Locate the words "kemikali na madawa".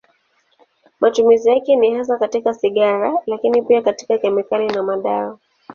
4.17-5.39